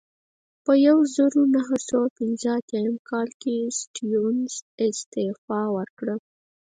په 0.63 0.73
یوه 0.85 1.03
زرو 1.15 1.41
نهه 1.55 1.77
سوه 1.87 2.07
پنځه 2.17 2.49
اتیا 2.59 2.83
کال 3.09 3.29
کې 3.41 3.55
سټیونز 3.79 4.53
استعفا 4.85 5.61
ورکړه. 5.77 6.15